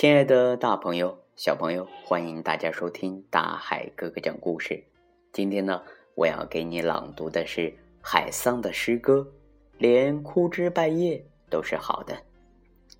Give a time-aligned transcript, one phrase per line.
[0.00, 4.82] 亲爱的大朋友、小朋友，欢迎大家收听大海哥哥讲故事。
[5.30, 5.82] 今天呢，
[6.14, 7.70] 我要给你朗读的是
[8.00, 9.30] 海桑的诗歌，
[9.76, 12.16] 连枯枝败叶都是好的。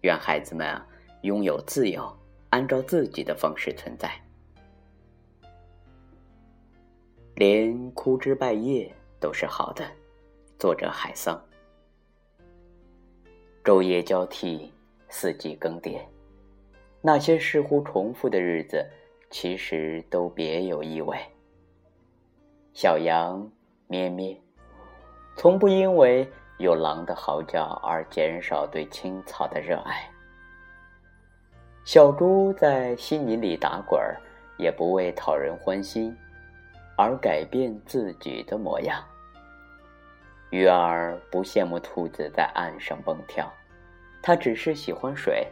[0.02, 0.86] 愿孩子们啊，
[1.22, 2.14] 拥有自由，
[2.50, 4.12] 按照自己的方式存在。
[7.36, 9.90] 连枯枝败叶都是好的。
[10.58, 11.42] 作者海桑。
[13.64, 14.70] 昼夜交替，
[15.08, 15.98] 四季更迭。
[17.02, 18.86] 那些似乎重复的日子，
[19.30, 21.16] 其实都别有意味。
[22.74, 23.50] 小羊
[23.86, 24.38] 咩咩，
[25.34, 30.10] 从不因为有狼的嚎叫而减少对青草的热爱。
[31.84, 34.20] 小猪在稀泥里打滚儿，
[34.58, 36.14] 也不为讨人欢心
[36.96, 39.02] 而改变自己的模样。
[40.50, 43.50] 鱼儿不羡慕兔子在岸上蹦跳，
[44.20, 45.46] 它只是喜欢水。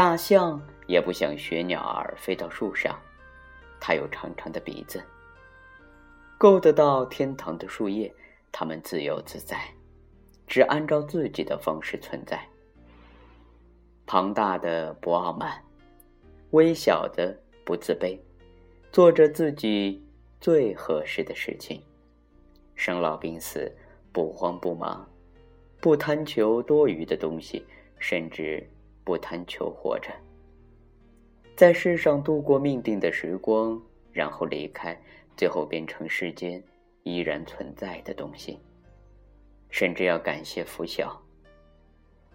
[0.00, 2.98] 大象也不想学鸟儿飞到树上，
[3.78, 5.04] 它有长长的鼻子，
[6.38, 8.10] 够得到天堂的树叶。
[8.50, 9.62] 它们自由自在，
[10.46, 12.42] 只按照自己的方式存在。
[14.06, 15.62] 庞大的不傲慢，
[16.52, 18.18] 微小的不自卑，
[18.90, 20.02] 做着自己
[20.40, 21.78] 最合适的事情。
[22.74, 23.70] 生老病死
[24.12, 25.06] 不慌不忙，
[25.78, 27.66] 不贪求多余的东西，
[27.98, 28.66] 甚至。
[29.04, 30.10] 不贪求活着，
[31.56, 33.80] 在世上度过命定的时光，
[34.12, 34.98] 然后离开，
[35.36, 36.62] 最后变成世间
[37.02, 38.58] 依然存在的东西。
[39.68, 41.20] 甚至要感谢拂晓。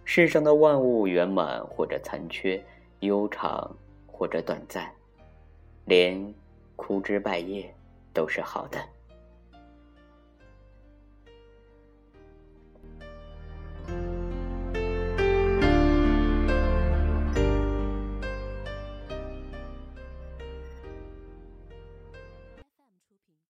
[0.03, 2.63] 世上的万物圆满或者残缺，
[3.00, 3.75] 悠长
[4.07, 4.89] 或者短暂，
[5.85, 6.33] 连
[6.75, 7.73] 枯枝败叶
[8.13, 8.79] 都是好的。